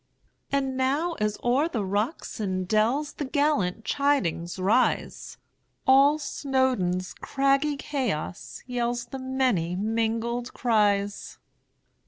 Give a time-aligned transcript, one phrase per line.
[0.51, 5.37] And now, as o'er the rocks and dellsThe gallant chidings rise,
[5.85, 11.37] All Snowdon's craggy chaos yellsThe many mingled cries!